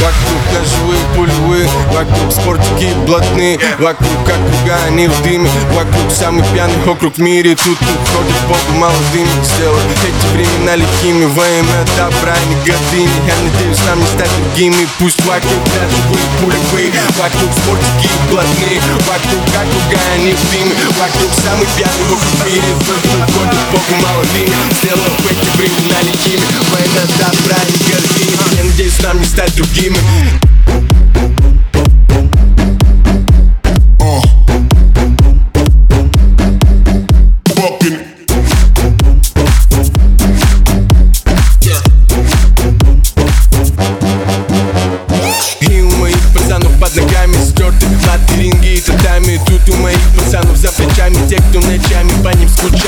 [0.00, 6.72] Вокруг ножевые пулевые Вокруг спортики блатные Вокруг как круга, они в дыме Вокруг самый пьяный
[6.88, 7.54] округ в мире.
[7.54, 11.26] Тут уходит богу молодыми Сделай эти времена лихими.
[11.26, 14.88] Во имя добра и гордыни Я надеюсь нам не стать другими.
[14.98, 21.68] Пусть вокруг ножевые пулевые Вокруг спортики блатные Вокруг как круга, они в дыме Вокруг самый
[21.76, 22.72] пьяный округ в мире.
[22.88, 26.46] Тут уходит богу молодыми Сделай эти времена лихими.
[26.72, 30.49] Во имя добра и гордыни Я надеюсь нам не стать другими screaming.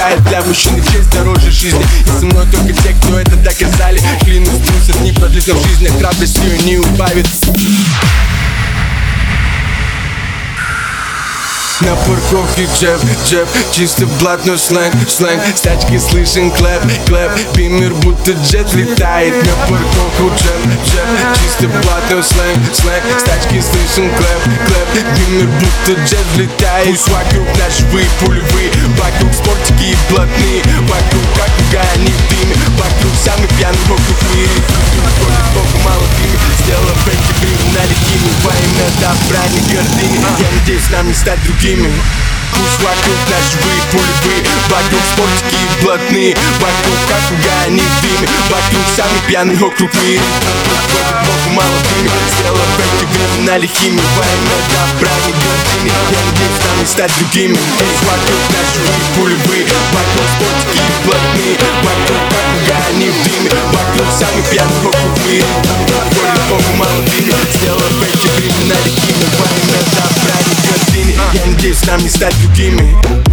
[0.03, 1.85] Скучает Для мужчины честь дороже жизни.
[2.05, 6.59] И со мной только те, кто это доказали Клянусь, трусость не продлит жизни Храбрость ее
[6.59, 7.27] не убавит.
[11.83, 18.33] На парковке jab, jab, чисто блатной сленг, сленг С тачки слышен clap, clap, бимер будто
[18.33, 19.35] jet летает.
[19.45, 21.07] На парковку jab, jab,
[21.43, 26.87] чисто блатной сленг, сленг С тачки слышен clap, clap, бимер будто jet летает.
[26.87, 29.32] Пусть вокруг ножевые пулевые, вокруг
[40.93, 41.91] нам не стать другими.
[42.53, 49.21] Пусть вокруг ножевые пулевые Вокруг спортики и блатные Вокруг как они в дыме Вокруг самый
[49.27, 50.21] пьяный округ в мире.
[50.69, 56.79] Ходит богу молодыми Сделав эти времена лихими Во имя добра не гордыми Я надеюсь нам
[56.81, 57.57] не стать другими.
[57.57, 59.65] Пусть вокруг ножевые пулевые
[59.97, 62.21] Вокруг спортики и блатные Вокруг
[62.69, 65.72] как они в дыме Вокруг самый пьяный округ в
[71.85, 73.32] Я надеюсь нам не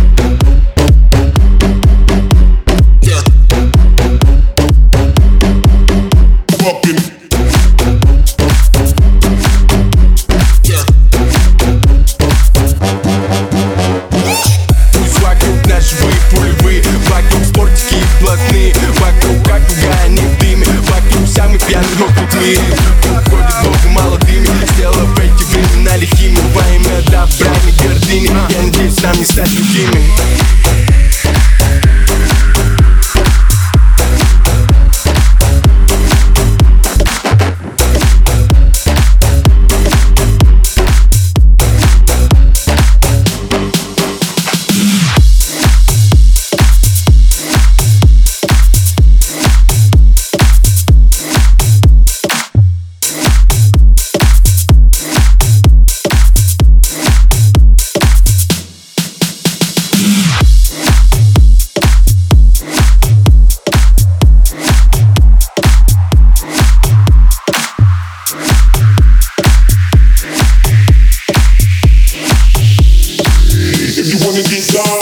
[74.44, 74.99] to get down.